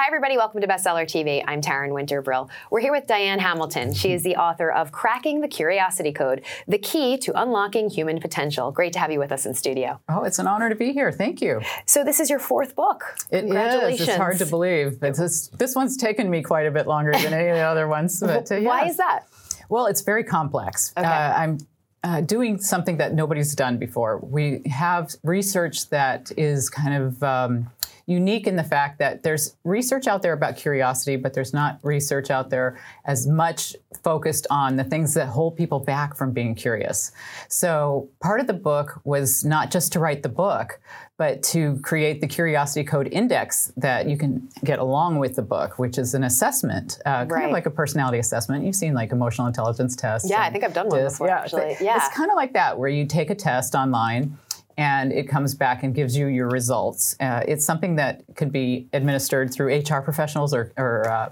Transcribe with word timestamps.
Hi, 0.00 0.06
everybody. 0.06 0.38
Welcome 0.38 0.62
to 0.62 0.66
Bestseller 0.66 1.04
TV. 1.04 1.44
I'm 1.46 1.60
Taryn 1.60 1.92
Winter 1.92 2.22
Brill. 2.22 2.48
We're 2.70 2.80
here 2.80 2.90
with 2.90 3.06
Diane 3.06 3.38
Hamilton. 3.38 3.92
She 3.92 4.14
is 4.14 4.22
the 4.22 4.34
author 4.36 4.72
of 4.72 4.92
Cracking 4.92 5.42
the 5.42 5.46
Curiosity 5.46 6.10
Code 6.10 6.42
The 6.66 6.78
Key 6.78 7.18
to 7.18 7.38
Unlocking 7.38 7.90
Human 7.90 8.18
Potential. 8.18 8.72
Great 8.72 8.94
to 8.94 8.98
have 8.98 9.12
you 9.12 9.18
with 9.18 9.30
us 9.30 9.44
in 9.44 9.52
studio. 9.52 10.00
Oh, 10.08 10.24
it's 10.24 10.38
an 10.38 10.46
honor 10.46 10.70
to 10.70 10.74
be 10.74 10.94
here. 10.94 11.12
Thank 11.12 11.42
you. 11.42 11.60
So, 11.84 12.02
this 12.02 12.18
is 12.18 12.30
your 12.30 12.38
fourth 12.38 12.74
book. 12.74 13.14
It 13.30 13.40
Congratulations. 13.40 14.00
is. 14.00 14.08
It's 14.08 14.16
hard 14.16 14.38
to 14.38 14.46
believe. 14.46 14.96
It's, 15.02 15.48
this 15.48 15.74
one's 15.74 15.98
taken 15.98 16.30
me 16.30 16.40
quite 16.40 16.66
a 16.66 16.70
bit 16.70 16.86
longer 16.86 17.12
than 17.12 17.34
any 17.34 17.50
of 17.50 17.56
the 17.56 17.60
other 17.60 17.86
ones. 17.86 18.20
But, 18.20 18.50
uh, 18.50 18.58
Why 18.60 18.86
is 18.86 18.96
that? 18.96 19.26
Well, 19.68 19.84
it's 19.84 20.00
very 20.00 20.24
complex. 20.24 20.94
Okay. 20.96 21.06
Uh, 21.06 21.34
I'm 21.34 21.58
uh, 22.02 22.22
doing 22.22 22.58
something 22.58 22.96
that 22.96 23.12
nobody's 23.12 23.54
done 23.54 23.76
before. 23.76 24.18
We 24.22 24.62
have 24.64 25.14
research 25.22 25.90
that 25.90 26.32
is 26.38 26.70
kind 26.70 26.94
of 26.94 27.22
um, 27.22 27.70
unique 28.10 28.46
in 28.46 28.56
the 28.56 28.64
fact 28.64 28.98
that 28.98 29.22
there's 29.22 29.56
research 29.64 30.06
out 30.08 30.20
there 30.20 30.32
about 30.32 30.56
curiosity, 30.56 31.16
but 31.16 31.32
there's 31.32 31.54
not 31.54 31.78
research 31.82 32.30
out 32.30 32.50
there 32.50 32.78
as 33.04 33.26
much 33.26 33.76
focused 34.02 34.46
on 34.50 34.76
the 34.76 34.82
things 34.84 35.14
that 35.14 35.26
hold 35.28 35.56
people 35.56 35.78
back 35.78 36.16
from 36.16 36.32
being 36.32 36.54
curious. 36.54 37.12
So 37.48 38.08
part 38.20 38.40
of 38.40 38.46
the 38.48 38.52
book 38.52 39.00
was 39.04 39.44
not 39.44 39.70
just 39.70 39.92
to 39.92 40.00
write 40.00 40.22
the 40.24 40.28
book, 40.28 40.80
but 41.18 41.42
to 41.42 41.78
create 41.82 42.20
the 42.22 42.26
Curiosity 42.26 42.82
Code 42.82 43.06
Index 43.12 43.72
that 43.76 44.08
you 44.08 44.16
can 44.16 44.48
get 44.64 44.78
along 44.78 45.18
with 45.18 45.36
the 45.36 45.42
book, 45.42 45.78
which 45.78 45.98
is 45.98 46.14
an 46.14 46.24
assessment, 46.24 46.98
uh, 47.04 47.10
kind 47.18 47.30
Right. 47.30 47.44
of 47.44 47.52
like 47.52 47.66
a 47.66 47.70
personality 47.70 48.18
assessment. 48.18 48.64
You've 48.64 48.74
seen 48.74 48.94
like 48.94 49.12
emotional 49.12 49.46
intelligence 49.46 49.94
tests. 49.94 50.28
Yeah, 50.30 50.40
I 50.40 50.50
think 50.50 50.64
I've 50.64 50.72
done 50.74 50.88
one 50.88 50.98
this- 51.04 51.12
before, 51.12 51.28
actually. 51.28 51.76
Yeah. 51.80 51.96
It's 51.96 52.08
kind 52.16 52.30
of 52.30 52.36
like 52.36 52.54
that, 52.54 52.78
where 52.78 52.88
you 52.88 53.04
take 53.04 53.28
a 53.30 53.34
test 53.34 53.74
online 53.74 54.38
and 54.80 55.12
it 55.12 55.28
comes 55.28 55.54
back 55.54 55.82
and 55.82 55.94
gives 55.94 56.16
you 56.16 56.28
your 56.28 56.48
results. 56.48 57.14
Uh, 57.20 57.44
it's 57.46 57.66
something 57.66 57.96
that 57.96 58.22
could 58.34 58.50
be 58.50 58.88
administered 58.94 59.52
through 59.52 59.76
HR 59.76 60.00
professionals 60.00 60.54
or, 60.54 60.72
or 60.78 61.06
uh, 61.06 61.30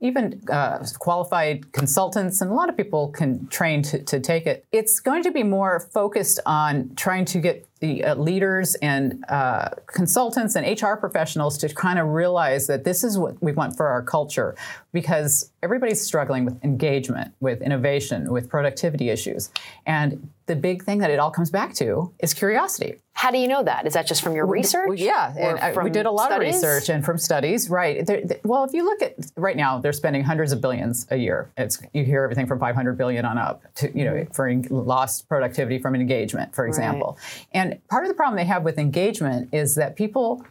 even 0.00 0.40
uh, 0.50 0.84
qualified 0.98 1.72
consultants, 1.72 2.40
and 2.40 2.50
a 2.50 2.54
lot 2.54 2.68
of 2.68 2.76
people 2.76 3.08
can 3.08 3.46
train 3.48 3.82
to, 3.82 4.02
to 4.04 4.18
take 4.18 4.46
it. 4.46 4.64
It's 4.72 4.98
going 4.98 5.22
to 5.24 5.30
be 5.30 5.42
more 5.42 5.80
focused 5.92 6.40
on 6.46 6.92
trying 6.96 7.26
to 7.26 7.38
get 7.38 7.66
the 7.80 8.04
uh, 8.04 8.14
leaders 8.14 8.74
and 8.76 9.24
uh, 9.28 9.70
consultants 9.86 10.54
and 10.54 10.80
HR 10.80 10.94
professionals 10.94 11.58
to 11.58 11.68
kind 11.68 11.98
of 11.98 12.08
realize 12.08 12.66
that 12.66 12.84
this 12.84 13.02
is 13.02 13.18
what 13.18 13.42
we 13.42 13.52
want 13.52 13.76
for 13.76 13.88
our 13.88 14.02
culture 14.02 14.54
because 14.92 15.50
everybody's 15.62 16.00
struggling 16.00 16.44
with 16.44 16.62
engagement, 16.62 17.32
with 17.40 17.62
innovation, 17.62 18.30
with 18.30 18.48
productivity 18.48 19.08
issues. 19.08 19.50
And 19.86 20.28
the 20.46 20.56
big 20.56 20.82
thing 20.82 20.98
that 20.98 21.10
it 21.10 21.18
all 21.18 21.30
comes 21.30 21.50
back 21.50 21.74
to 21.74 22.12
is 22.18 22.34
curiosity. 22.34 22.96
How 23.20 23.30
do 23.30 23.36
you 23.36 23.48
know 23.48 23.62
that? 23.62 23.86
Is 23.86 23.92
that 23.92 24.06
just 24.06 24.22
from 24.22 24.34
your 24.34 24.46
research? 24.46 24.88
Well, 24.88 24.96
yeah, 24.96 25.34
and 25.36 25.58
I- 25.58 25.82
we 25.82 25.90
did 25.90 26.06
a 26.06 26.10
lot 26.10 26.30
studies? 26.30 26.56
of 26.56 26.62
research 26.62 26.88
and 26.88 27.04
from 27.04 27.18
studies, 27.18 27.68
right? 27.68 28.06
There- 28.06 28.22
th- 28.22 28.40
well, 28.44 28.64
if 28.64 28.72
you 28.72 28.82
look 28.82 29.02
at 29.02 29.12
right 29.36 29.58
now, 29.58 29.76
they're 29.78 29.92
spending 29.92 30.22
hundreds 30.22 30.52
of 30.52 30.62
billions 30.62 31.06
a 31.10 31.16
year. 31.16 31.50
It's 31.58 31.82
you 31.92 32.02
hear 32.02 32.22
everything 32.24 32.46
from 32.46 32.58
500 32.58 32.96
billion 32.96 33.26
on 33.26 33.36
up 33.36 33.60
to 33.74 33.94
you 33.94 34.06
know 34.06 34.24
for 34.32 34.46
en- 34.46 34.64
lost 34.70 35.28
productivity 35.28 35.78
from 35.78 35.94
engagement, 35.94 36.54
for 36.54 36.66
example. 36.66 37.18
And 37.52 37.86
part 37.88 38.04
of 38.04 38.08
the 38.08 38.14
problem 38.14 38.36
they 38.38 38.46
have 38.46 38.62
with 38.62 38.78
engagement 38.78 39.50
is 39.52 39.74
that 39.74 39.96
people 39.96 40.42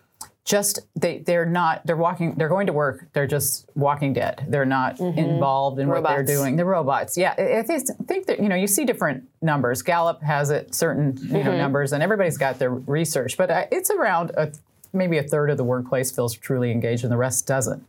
just 0.49 0.79
they 0.95 1.19
they're 1.19 1.45
not 1.45 1.85
they're 1.85 1.95
walking 1.95 2.33
they're 2.35 2.49
going 2.49 2.65
to 2.65 2.73
work 2.73 3.07
they're 3.13 3.27
just 3.27 3.69
walking 3.75 4.13
dead. 4.13 4.45
They're 4.49 4.65
not 4.65 4.99
involved 4.99 5.79
in 5.79 5.87
what 5.87 6.03
they're 6.03 6.17
Robots. 6.17 6.31
doing. 6.31 6.55
The 6.55 6.65
robots. 6.65 7.17
Yeah 7.17 7.35
I, 7.37 7.61
think 7.61 8.25
that 8.25 8.39
you 8.39 8.49
know 8.49 8.55
you 8.55 8.65
see 8.65 8.83
different 8.83 9.25
numbers. 9.43 9.83
Gallup 9.83 10.23
has 10.23 10.49
it 10.49 10.73
certain 10.73 11.15
you 11.21 11.43
know 11.43 11.55
numbers 11.55 11.93
and 11.93 12.01
everybody's 12.01 12.39
got 12.39 12.57
their 12.57 12.71
research 12.71 13.37
but 13.37 13.51
uh, 13.51 13.65
it's 13.71 13.91
around 13.91 14.31
a, 14.31 14.51
maybe 14.94 15.17
a 15.17 15.23
third 15.23 15.50
of 15.50 15.57
the 15.57 15.63
workplace 15.63 16.11
feels 16.11 16.35
truly 16.35 16.72
engaged 16.72 17.03
and 17.03 17.11
the 17.11 17.17
rest 17.17 17.47
doesn't 17.47 17.83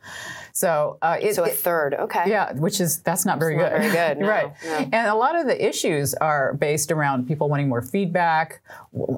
so 0.53 0.99
uh, 1.03 1.16
it, 1.21 1.34
So 1.34 1.44
a 1.44 1.49
third. 1.49 1.94
Okay. 1.94 2.25
yeah, 2.28 2.53
which 2.53 2.81
is 2.81 3.00
that's 3.00 3.25
not 3.25 3.38
very 3.38 3.56
not 3.56 3.71
good. 3.71 3.81
very 3.81 3.93
good, 3.93 4.19
no, 4.21 4.28
right. 4.28 4.53
no. 4.65 4.88
And 4.93 5.09
a 5.09 5.15
lot 5.15 5.39
of 5.39 5.47
the 5.47 5.66
issues 5.69 6.15
are 6.15 6.55
based 6.55 6.91
around 6.91 7.27
people 7.27 7.49
wanting 7.49 7.69
more 7.69 7.83
feedback. 7.83 8.60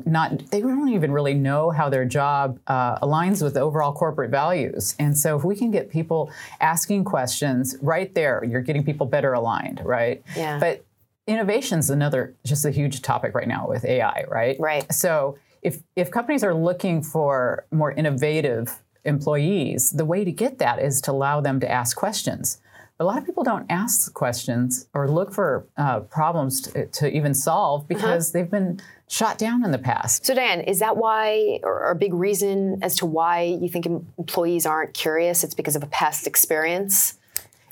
Not 0.07 0.51
they 0.51 0.61
don't 0.61 0.89
even 0.91 1.13
really 1.13 1.35
know 1.35 1.71
how 1.71 1.89
their 1.89 2.05
job 2.05 2.59
uh, 2.67 2.99
aligns 3.01 3.43
with 3.43 3.57
overall 3.57 3.93
corporate 3.93 4.31
values. 4.31 4.95
And 4.99 5.17
so 5.17 5.37
if 5.37 5.45
we 5.45 5.57
can 5.57 5.71
get 5.71 5.91
people 5.91 6.31
asking 6.61 7.05
questions 7.05 7.77
right 7.81 8.15
there, 8.15 8.45
you're 8.45 8.61
getting 8.61 8.85
people 8.85 9.07
better 9.07 9.33
aligned, 9.33 9.81
right? 9.85 10.23
Yeah. 10.37 10.59
But 10.59 10.85
innovation's 11.27 11.89
another 11.89 12.35
just 12.45 12.65
a 12.65 12.71
huge 12.71 13.01
topic 13.03 13.35
right 13.35 13.49
now 13.49 13.67
with 13.69 13.85
AI, 13.85 14.25
right? 14.29 14.57
Right. 14.59 14.93
So 14.93 15.39
if 15.63 15.83
if 15.97 16.11
companies 16.11 16.45
are 16.45 16.55
looking 16.55 17.03
for 17.03 17.67
more 17.71 17.93
innovative 17.93 18.83
employees, 19.05 19.91
the 19.91 20.05
way 20.05 20.25
to 20.25 20.33
get 20.33 20.59
that 20.59 20.79
is 20.79 21.01
to 21.03 21.13
allow 21.13 21.41
them 21.41 21.61
to 21.61 21.71
ask 21.71 21.97
questions. 21.97 22.61
But 22.99 23.05
a 23.05 23.07
lot 23.07 23.19
of 23.19 23.25
people 23.25 23.43
don't 23.43 23.67
ask 23.71 24.13
questions 24.13 24.87
or 24.93 25.09
look 25.09 25.33
for 25.33 25.67
uh, 25.77 26.01
problems 26.01 26.61
to, 26.63 26.87
to 26.87 27.11
even 27.11 27.35
solve 27.35 27.89
because 27.89 28.33
they've 28.33 28.51
been 28.51 28.81
shot 29.09 29.39
down 29.39 29.65
in 29.65 29.71
the 29.71 29.79
past. 29.79 30.27
So, 30.27 30.35
Dan, 30.35 30.61
is 30.61 30.79
that 30.81 30.97
why, 30.97 31.61
or 31.63 31.85
or 31.85 31.91
a 31.91 31.97
big 31.97 32.15
reason 32.15 32.79
as 32.83 32.97
to 32.97 33.07
why 33.07 33.43
you 33.43 33.69
think 33.69 33.87
employees 33.87 34.67
aren't 34.67 34.95
curious? 34.95 35.43
It's 35.43 35.55
because 35.55 35.77
of 35.77 35.83
a 35.83 35.87
past 35.87 36.27
experience? 36.27 37.19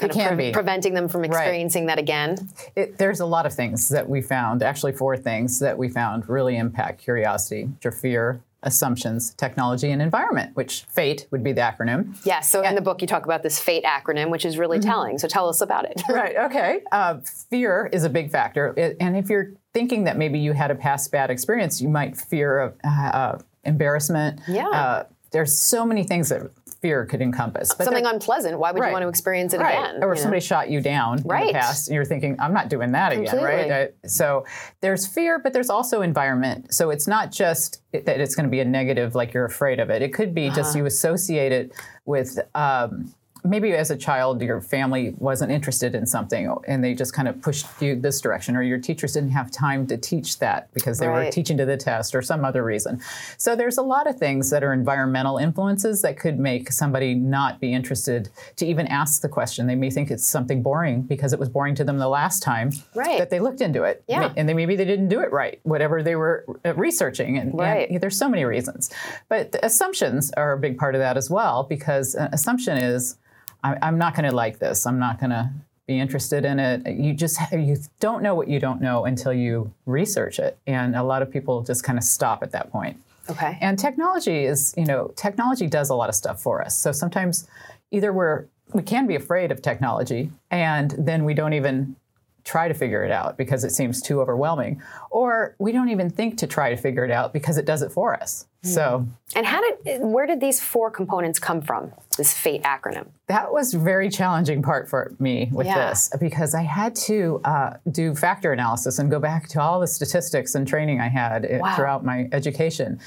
Kind 0.00 0.12
It 0.12 0.14
can 0.14 0.32
of 0.32 0.38
be. 0.38 0.50
preventing 0.52 0.94
them 0.94 1.08
from 1.08 1.24
experiencing 1.24 1.86
that 1.86 1.98
again? 1.98 2.48
It, 2.74 2.96
there's 2.98 3.20
a 3.20 3.26
lot 3.26 3.44
of 3.46 3.52
things 3.52 3.88
that 3.90 4.08
we 4.08 4.22
found, 4.22 4.62
actually, 4.62 4.92
four 4.92 5.16
things 5.16 5.58
that 5.60 5.76
we 5.76 5.88
found 5.88 6.28
really 6.28 6.56
impact 6.56 7.00
curiosity, 7.02 7.68
are 7.84 7.92
fear, 7.92 8.40
assumptions, 8.62 9.34
technology, 9.34 9.90
and 9.90 10.00
environment, 10.02 10.54
which 10.54 10.84
FATE 10.90 11.26
would 11.30 11.42
be 11.42 11.52
the 11.52 11.60
acronym. 11.60 12.16
Yes. 12.24 12.50
So, 12.50 12.62
in 12.62 12.74
the 12.74 12.80
book, 12.80 13.00
you 13.02 13.06
talk 13.08 13.24
about 13.24 13.42
this 13.42 13.58
FATE 13.58 13.84
acronym, 13.84 14.30
which 14.30 14.44
is 14.44 14.56
really 14.58 14.78
Mm-hmm. 14.78 14.88
telling. 14.90 15.18
So, 15.18 15.28
tell 15.28 15.48
us 15.48 15.60
about 15.60 15.84
it. 15.84 16.00
Right. 16.08 16.36
Okay. 16.36 16.80
Uh, 16.92 17.18
fear 17.50 17.88
is 17.92 18.04
a 18.04 18.10
big 18.10 18.30
factor, 18.30 18.72
It- 18.76 18.96
and 19.00 19.16
if 19.16 19.28
you're 19.28 19.52
thinking 19.74 20.04
that 20.04 20.16
maybe 20.16 20.38
you 20.38 20.52
had 20.52 20.70
a 20.70 20.74
past 20.74 21.10
bad 21.12 21.30
experience, 21.30 21.80
you 21.80 21.88
might 21.88 22.16
fear 22.16 22.58
of 22.58 22.74
uh, 22.84 22.88
uh, 22.88 23.38
embarrassment. 23.64 24.40
Yeah. 24.48 24.68
Uh, 24.68 25.04
there's 25.32 25.56
so 25.56 25.86
many 25.86 26.02
things 26.02 26.28
that 26.30 26.50
fear 26.80 27.04
could 27.06 27.20
encompass. 27.20 27.74
But 27.74 27.84
Something 27.84 28.06
unpleasant. 28.06 28.58
Why 28.58 28.72
would 28.72 28.82
you 28.82 28.92
want 28.92 29.02
to 29.02 29.08
experience 29.08 29.52
it 29.52 29.60
right. 29.60 29.72
again? 29.78 30.02
Or 30.02 30.08
you 30.08 30.14
know? 30.14 30.20
somebody 30.22 30.40
shot 30.40 30.70
you 30.70 30.80
down 30.80 31.18
in 31.18 31.22
the 31.24 31.50
past, 31.52 31.88
and 31.88 31.94
you're 31.94 32.04
thinking, 32.04 32.36
I'm 32.40 32.52
not 32.52 32.68
doing 32.68 32.92
that 32.92 33.12
again, 33.12 33.36
right? 33.42 33.94
So 34.06 34.44
there's 34.80 35.06
fear, 35.06 35.38
but 35.38 35.52
there's 35.52 35.70
also 35.70 36.02
environment. 36.02 36.72
So 36.72 36.90
it's 36.90 37.06
not 37.06 37.32
just 37.32 37.82
that 37.92 38.20
it's 38.20 38.34
going 38.34 38.46
to 38.46 38.50
be 38.50 38.60
a 38.60 38.64
negative, 38.64 39.14
like 39.14 39.32
you're 39.34 39.44
afraid 39.44 39.80
of 39.80 39.90
it. 39.90 40.02
It 40.02 40.14
could 40.14 40.34
be 40.34 40.46
Uh-huh. 40.46 40.56
just 40.56 40.76
you 40.76 40.86
associate 40.86 41.52
it 41.52 41.72
with. 42.04 42.38
Um, 42.54 43.12
Maybe 43.44 43.72
as 43.72 43.90
a 43.90 43.96
child, 43.96 44.42
your 44.42 44.60
family 44.60 45.14
wasn't 45.18 45.50
interested 45.52 45.94
in 45.94 46.06
something 46.06 46.54
and 46.66 46.82
they 46.84 46.94
just 46.94 47.12
kind 47.12 47.28
of 47.28 47.40
pushed 47.40 47.66
you 47.80 47.96
this 47.96 48.20
direction, 48.20 48.56
or 48.56 48.62
your 48.62 48.78
teachers 48.78 49.12
didn't 49.14 49.30
have 49.30 49.50
time 49.50 49.86
to 49.88 49.96
teach 49.96 50.38
that 50.40 50.72
because 50.74 50.98
they 50.98 51.08
were 51.08 51.30
teaching 51.30 51.56
to 51.56 51.64
the 51.64 51.76
test 51.76 52.14
or 52.14 52.22
some 52.22 52.44
other 52.44 52.62
reason. 52.64 53.00
So 53.38 53.56
there's 53.56 53.78
a 53.78 53.82
lot 53.82 54.06
of 54.06 54.18
things 54.18 54.50
that 54.50 54.62
are 54.62 54.72
environmental 54.72 55.38
influences 55.38 56.02
that 56.02 56.18
could 56.18 56.38
make 56.38 56.70
somebody 56.72 57.14
not 57.14 57.60
be 57.60 57.72
interested 57.72 58.28
to 58.56 58.66
even 58.66 58.86
ask 58.86 59.22
the 59.22 59.28
question. 59.28 59.66
They 59.66 59.74
may 59.74 59.90
think 59.90 60.10
it's 60.10 60.26
something 60.26 60.62
boring 60.62 61.02
because 61.02 61.32
it 61.32 61.38
was 61.38 61.48
boring 61.48 61.74
to 61.76 61.84
them 61.84 61.98
the 61.98 62.08
last 62.08 62.42
time 62.42 62.70
Right. 62.94 63.18
that 63.18 63.30
they 63.30 63.40
looked 63.40 63.60
into 63.60 63.84
it. 63.84 64.04
Yeah. 64.08 64.32
And 64.36 64.48
they, 64.48 64.54
maybe 64.54 64.76
they 64.76 64.84
didn't 64.84 65.08
do 65.08 65.20
it 65.20 65.32
right, 65.32 65.60
whatever 65.62 66.02
they 66.02 66.16
were 66.16 66.44
uh, 66.64 66.74
researching. 66.74 67.38
And, 67.38 67.54
and 67.60 68.00
there's 68.00 68.18
so 68.18 68.28
many 68.28 68.44
reasons. 68.44 68.90
But 69.28 69.52
the 69.52 69.64
assumptions 69.64 70.30
are 70.36 70.52
a 70.52 70.58
big 70.58 70.78
part 70.78 70.94
of 70.94 71.00
that 71.00 71.16
as 71.16 71.30
well 71.30 71.64
because 71.64 72.14
an 72.14 72.28
assumption 72.32 72.76
is 72.76 73.16
I, 73.62 73.76
I'm 73.82 73.98
not 73.98 74.14
going 74.14 74.28
to 74.28 74.34
like 74.34 74.58
this. 74.58 74.86
I'm 74.86 74.98
not 74.98 75.20
going 75.20 75.30
to 75.30 75.50
be 75.86 75.98
interested 75.98 76.44
in 76.44 76.58
it. 76.58 76.86
You 76.94 77.12
just 77.14 77.40
you 77.52 77.76
don't 77.98 78.22
know 78.22 78.34
what 78.34 78.48
you 78.48 78.60
don't 78.60 78.80
know 78.80 79.04
until 79.04 79.32
you 79.32 79.72
research 79.86 80.38
it, 80.38 80.58
and 80.66 80.94
a 80.94 81.02
lot 81.02 81.22
of 81.22 81.30
people 81.30 81.62
just 81.62 81.84
kind 81.84 81.98
of 81.98 82.04
stop 82.04 82.42
at 82.42 82.52
that 82.52 82.70
point. 82.70 83.00
Okay. 83.28 83.58
And 83.60 83.78
technology 83.78 84.44
is, 84.44 84.74
you 84.76 84.84
know, 84.84 85.12
technology 85.16 85.66
does 85.66 85.90
a 85.90 85.94
lot 85.94 86.08
of 86.08 86.14
stuff 86.14 86.40
for 86.42 86.62
us. 86.62 86.76
So 86.76 86.90
sometimes 86.92 87.46
either 87.90 88.12
we're 88.12 88.46
we 88.72 88.82
can 88.82 89.06
be 89.06 89.16
afraid 89.16 89.50
of 89.50 89.62
technology 89.62 90.30
and 90.50 90.94
then 90.96 91.24
we 91.24 91.34
don't 91.34 91.54
even 91.54 91.96
try 92.44 92.68
to 92.68 92.74
figure 92.74 93.04
it 93.04 93.10
out 93.10 93.36
because 93.36 93.64
it 93.64 93.70
seems 93.70 94.00
too 94.02 94.20
overwhelming 94.20 94.80
or 95.10 95.54
we 95.58 95.72
don't 95.72 95.88
even 95.88 96.08
think 96.10 96.38
to 96.38 96.46
try 96.46 96.70
to 96.70 96.76
figure 96.76 97.04
it 97.04 97.10
out 97.10 97.32
because 97.32 97.58
it 97.58 97.64
does 97.66 97.82
it 97.82 97.92
for 97.92 98.14
us. 98.20 98.46
So 98.62 99.06
And 99.34 99.46
how 99.46 99.60
did 99.62 100.02
where 100.02 100.26
did 100.26 100.40
these 100.40 100.60
four 100.60 100.90
components 100.90 101.38
come 101.38 101.62
from? 101.62 101.92
This 102.18 102.34
FATE 102.34 102.62
acronym. 102.62 103.06
that 103.28 103.52
was 103.52 103.72
very 103.72 104.10
challenging 104.10 104.62
part 104.62 104.88
for 104.88 105.14
me 105.18 105.48
with 105.52 105.66
Yeah. 105.66 105.88
this 105.88 106.10
because 106.20 106.54
I 106.54 106.62
had 106.62 106.94
to 106.96 107.40
uh, 107.44 107.74
do 107.90 108.14
factor 108.14 108.52
analysis 108.52 108.98
and 108.98 109.10
go 109.10 109.18
back 109.18 109.48
to 109.48 109.60
all 109.62 109.80
the 109.80 109.86
statistics 109.86 110.54
and 110.54 110.68
training 110.68 111.00
I 111.00 111.08
had 111.08 111.44
uh, 111.46 111.58
Wow. 111.60 111.74
throughout 111.76 112.04
my 112.04 112.28
education. 112.32 113.00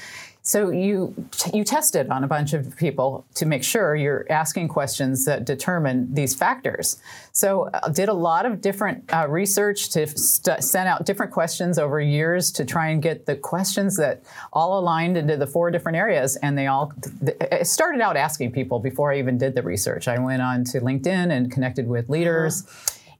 So 0.46 0.68
you 0.68 1.14
you 1.54 1.64
tested 1.64 2.10
on 2.10 2.22
a 2.22 2.26
bunch 2.26 2.52
of 2.52 2.76
people 2.76 3.24
to 3.36 3.46
make 3.46 3.64
sure 3.64 3.96
you're 3.96 4.26
asking 4.28 4.68
questions 4.68 5.24
that 5.24 5.46
determine 5.46 6.14
these 6.14 6.34
factors. 6.34 6.98
So 7.32 7.70
I 7.72 7.88
did 7.88 8.10
a 8.10 8.12
lot 8.12 8.44
of 8.44 8.60
different 8.60 9.10
uh, 9.10 9.26
research 9.26 9.88
to 9.92 10.06
st- 10.06 10.62
send 10.62 10.86
out 10.86 11.06
different 11.06 11.32
questions 11.32 11.78
over 11.78 11.98
years 11.98 12.52
to 12.52 12.66
try 12.66 12.88
and 12.88 13.02
get 13.02 13.24
the 13.24 13.36
questions 13.36 13.96
that 13.96 14.22
all 14.52 14.78
aligned 14.78 15.16
into 15.16 15.38
the 15.38 15.46
four 15.46 15.70
different 15.70 15.96
areas, 15.96 16.36
and 16.36 16.58
they 16.58 16.66
all. 16.66 16.92
th- 17.24 17.64
started 17.64 18.02
out 18.02 18.14
asking 18.14 18.52
people 18.52 18.78
before 18.78 19.12
I 19.12 19.18
even 19.18 19.38
did 19.38 19.54
the 19.54 19.62
research. 19.62 20.08
I 20.08 20.18
went 20.18 20.42
on 20.42 20.64
to 20.64 20.80
LinkedIn 20.80 21.32
and 21.32 21.50
connected 21.50 21.88
with 21.88 22.10
leaders, 22.10 22.64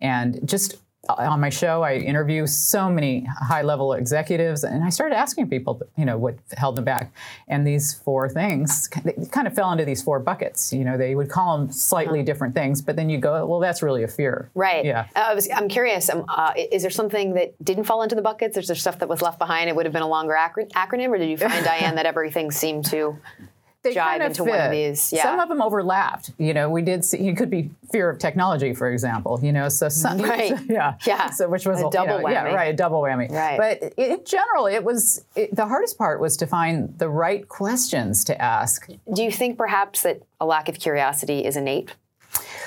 and 0.03 0.47
just 0.47 0.77
on 1.09 1.41
my 1.41 1.51
show, 1.51 1.83
I 1.83 1.95
interview 1.95 2.47
so 2.47 2.89
many 2.89 3.27
high-level 3.41 3.95
executives, 3.95 4.65
and 4.65 4.83
I 4.85 4.91
started 4.91 5.17
asking 5.17 5.49
people, 5.49 5.81
you 5.97 6.05
know, 6.05 6.17
what 6.19 6.37
held 6.57 6.77
them 6.77 6.85
back. 6.85 7.13
And 7.49 7.67
these 7.67 7.95
four 7.95 8.29
things 8.29 8.89
they 9.05 9.15
kind 9.31 9.47
of 9.47 9.55
fell 9.55 9.71
into 9.73 9.85
these 9.85 10.03
four 10.03 10.19
buckets. 10.21 10.73
You 10.73 10.85
know, 10.85 10.97
they 10.97 11.15
would 11.15 11.29
call 11.29 11.59
them 11.59 11.73
slightly 11.73 12.23
different 12.23 12.55
things, 12.55 12.81
but 12.81 12.97
then 12.97 13.09
you 13.11 13.19
go, 13.19 13.47
well, 13.47 13.61
that's 13.61 13.83
really 13.83 14.03
a 14.03 14.09
fear. 14.09 14.51
Right. 14.55 14.85
Yeah. 14.85 15.07
Uh, 15.15 15.27
I 15.29 15.35
was, 15.35 15.49
I'm 15.55 15.69
curious. 15.69 16.09
Um, 16.09 16.25
uh, 16.29 16.53
is 16.57 16.83
there 16.83 16.91
something 16.91 17.35
that 17.35 17.55
didn't 17.65 17.85
fall 17.85 18.03
into 18.03 18.15
the 18.15 18.23
buckets? 18.23 18.57
Is 18.57 18.67
there 18.67 18.77
stuff 18.77 18.99
that 19.01 19.09
was 19.09 19.23
left 19.23 19.39
behind? 19.39 19.69
It 19.69 19.77
would 19.77 19.87
have 19.87 19.93
been 19.93 20.03
a 20.03 20.09
longer 20.09 20.35
acro- 20.35 20.67
acronym, 20.67 21.09
or 21.09 21.19
did 21.19 21.29
you 21.29 21.37
find, 21.37 21.65
Diane, 21.65 21.97
that 21.97 22.07
everything 22.07 22.51
seemed 22.51 22.85
to 22.87 23.19
They 23.85 23.95
jive 23.95 24.05
kind 24.07 24.23
of 24.23 24.27
into 24.29 24.45
one 24.45 24.59
of 24.59 24.65
fit. 24.65 24.71
these? 24.71 25.13
Yeah. 25.13 25.23
Some 25.23 25.39
of 25.41 25.49
them 25.51 25.61
overlapped. 25.61 26.31
You 26.39 26.55
know, 26.55 26.71
we 26.71 26.81
did 26.83 27.05
see 27.05 27.19
it 27.29 27.37
could 27.37 27.51
be 27.51 27.71
fear 27.93 28.09
of 28.11 28.19
technology, 28.19 28.73
for 28.75 28.91
example. 28.91 29.39
You 29.43 29.53
know, 29.53 29.69
so 29.69 29.89
some, 29.91 30.19
Right. 30.19 30.55
yeah, 30.69 30.95
Yeah. 31.07 31.31
So 31.31 31.49
which 31.49 31.67
was 31.67 31.81
A 31.81 31.83
you 31.85 31.91
double 31.91 32.21
know, 32.21 32.29
Yeah, 32.29 32.47
whammy. 32.47 32.55
right, 32.55 32.73
a 32.75 32.77
double 32.77 33.03
whammy. 33.03 33.31
Right. 33.31 33.59
But 33.59 33.93
in 33.99 34.25
general, 34.25 34.67
it 34.67 34.83
was 34.83 35.25
it, 35.37 35.55
the 35.55 35.67
hardest 35.67 35.99
part 35.99 36.19
was 36.19 36.37
to 36.39 36.47
find 36.47 36.99
the 36.99 37.09
right 37.11 37.47
questions 37.49 38.25
to 38.25 38.41
ask. 38.41 38.89
Do 39.13 39.23
you 39.23 39.31
think 39.31 39.59
perhaps 39.59 40.03
that 40.03 40.23
a 40.41 40.47
lack 40.47 40.69
of 40.69 40.79
curiosity 40.81 41.45
is 41.45 41.57
innate? 41.57 41.95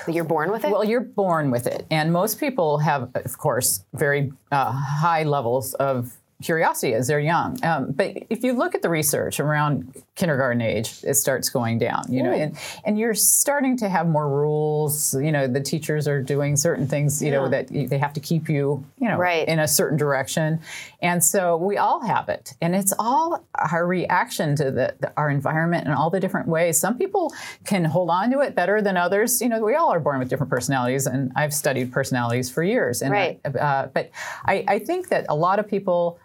You're 0.08 0.24
born 0.24 0.52
with 0.52 0.64
it? 0.64 0.72
Well, 0.72 0.86
you're 0.86 1.02
born 1.02 1.52
with 1.52 1.68
it, 1.68 1.86
and 1.92 2.14
most 2.14 2.40
people 2.40 2.78
have, 2.78 3.10
of 3.14 3.38
course, 3.38 3.84
very 3.94 4.32
uh, 4.52 4.72
high 4.72 5.24
levels 5.24 5.74
of 5.74 6.17
curiosity 6.44 6.94
as 6.94 7.08
they're 7.08 7.20
young. 7.20 7.58
Um, 7.64 7.92
but 7.92 8.16
if 8.30 8.44
you 8.44 8.54
look 8.54 8.76
at 8.76 8.82
the 8.84 8.90
research 8.90 9.40
around 9.40 9.92
kindergarten 10.16 10.62
age, 10.62 11.00
it 11.04 11.16
starts 11.16 11.50
going 11.50 11.80
down. 11.80 12.04
You 12.10 12.22
know, 12.24 12.32
and, 12.32 12.56
and 12.86 13.00
you're 13.00 13.16
starting 13.16 13.76
to 13.78 13.90
have 13.90 14.08
more 14.08 14.30
rules. 14.30 15.16
You 15.16 15.32
know, 15.32 15.48
the 15.48 15.62
teachers 15.62 16.08
are 16.08 16.22
doing 16.22 16.56
certain 16.56 16.88
things. 16.88 17.24
You 17.24 17.32
know 17.32 17.50
that 17.50 17.72
you, 17.72 17.88
they 17.88 17.98
have 17.98 18.14
to 18.14 18.20
keep 18.20 18.50
you, 18.50 18.86
you 19.00 19.08
know, 19.08 19.18
Right. 19.18 19.48
in 19.48 19.60
a 19.60 19.68
certain 19.68 19.98
direction, 19.98 20.60
and 21.02 21.24
so 21.24 21.58
we 21.58 21.78
all 21.78 22.06
have 22.06 22.30
it, 22.30 22.54
and 22.62 22.76
it's 22.76 22.94
all 23.00 23.44
our 23.56 23.86
reaction 23.88 24.56
to 24.58 24.66
the, 24.66 24.96
the, 25.00 25.12
our 25.18 25.30
environment 25.32 25.86
and 25.86 25.94
all 25.96 26.10
the 26.10 26.20
different 26.20 26.48
ways. 26.48 26.80
Some 26.80 26.98
people 26.98 27.34
can 27.66 27.84
hold 27.84 28.10
on 28.12 28.30
to 28.32 28.42
it 28.42 28.54
better 28.56 28.82
than 28.82 28.96
others. 28.98 29.42
You 29.42 29.50
know, 29.50 29.60
we 29.62 29.76
all 29.76 29.92
are 29.92 30.00
born 30.00 30.20
with 30.20 30.30
different 30.30 30.52
personalities, 30.52 31.08
and 31.08 31.32
I've 31.36 31.54
studied 31.54 31.92
personalities 31.92 32.50
for 32.52 32.62
years. 32.64 33.02
And 33.02 33.12
Right. 33.12 33.40
I, 33.44 33.50
uh, 33.50 33.88
but 33.88 34.12
I, 34.46 34.64
I 34.68 34.80
think 34.80 35.10
that 35.10 35.26
a 35.30 35.36
lot 35.36 35.58
of 35.60 35.68
people 35.68 36.20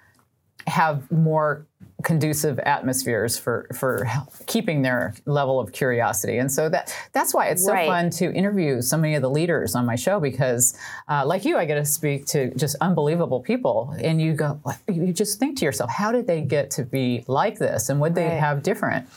have 0.67 1.11
more 1.11 1.67
conducive 2.05 2.59
atmospheres 2.61 3.39
for 3.39 3.67
for 3.75 4.07
keeping 4.47 4.83
their 4.83 5.15
level 5.25 5.61
of 5.61 5.71
curiosity 5.73 6.39
and 6.39 6.51
so 6.51 6.69
that 6.69 6.93
that's 7.13 7.33
why 7.33 7.47
it's 7.47 7.65
so 7.65 7.73
Right. 7.73 7.87
fun 7.87 8.11
to 8.11 8.33
interview 8.33 8.83
so 8.83 8.97
many 8.97 9.15
of 9.15 9.23
the 9.23 9.31
leaders 9.31 9.77
on 9.77 9.87
my 9.87 9.95
show 9.95 10.19
because 10.19 10.77
uh, 11.09 11.25
like 11.25 11.45
you 11.45 11.57
i 11.59 11.65
get 11.65 11.77
to 11.77 11.85
speak 11.85 12.27
to 12.27 12.53
just 12.57 12.75
unbelievable 12.81 13.41
people 13.41 13.95
and 14.03 14.21
you 14.21 14.33
go 14.35 14.61
you 14.89 15.13
just 15.13 15.39
think 15.39 15.59
to 15.59 15.65
yourself 15.65 15.91
how 15.91 16.11
did 16.11 16.27
they 16.27 16.41
get 16.41 16.73
to 16.73 16.85
be 16.85 17.25
like 17.29 17.59
this 17.59 17.89
and 17.89 18.01
would 18.01 18.15
they 18.17 18.25
Right. 18.27 18.41
have 18.41 18.63
different 18.65 19.09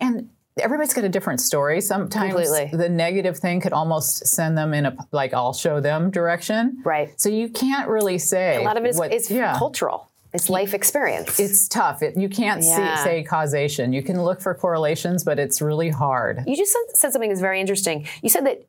and 0.00 0.28
everybody's 0.58 0.94
got 0.94 1.02
a 1.04 1.08
different 1.08 1.40
story 1.40 1.80
sometimes 1.80 2.34
Completely. 2.34 2.70
the 2.76 2.88
negative 2.88 3.36
thing 3.38 3.60
could 3.60 3.72
almost 3.72 4.26
send 4.28 4.56
them 4.56 4.74
in 4.74 4.86
a 4.86 4.96
like 5.10 5.34
i'll 5.34 5.54
show 5.54 5.80
them 5.80 6.10
direction 6.10 6.82
Right. 6.84 7.20
so 7.20 7.28
you 7.30 7.48
can't 7.48 7.88
really 7.88 8.18
say 8.18 8.62
a 8.62 8.64
lot 8.64 8.76
of 8.76 8.84
it 8.84 8.90
is 8.90 8.96
what- 8.98 9.30
yeah. 9.30 9.58
cultural. 9.58 10.08
It's 10.34 10.48
life 10.48 10.72
experience. 10.72 11.38
It's 11.38 11.68
tough. 11.68 12.02
It, 12.02 12.16
you 12.16 12.28
can't 12.28 12.62
Yeah. 12.62 12.96
see, 12.96 13.02
say 13.04 13.22
causation. 13.22 13.92
You 13.92 14.02
can 14.02 14.22
look 14.22 14.40
for 14.40 14.54
correlations, 14.54 15.24
but 15.24 15.38
it's 15.38 15.60
really 15.60 15.90
hard. 15.90 16.42
you 16.46 16.56
just 16.56 16.72
said, 16.72 16.96
said 16.96 17.12
something 17.12 17.28
that's 17.28 17.40
very 17.40 17.60
interesting. 17.60 18.06
You 18.22 18.30
said 18.30 18.46
that 18.46 18.62